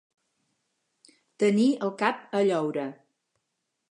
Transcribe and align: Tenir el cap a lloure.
Tenir 1.43 1.67
el 1.87 1.93
cap 2.01 2.25
a 2.39 2.43
lloure. 2.49 2.89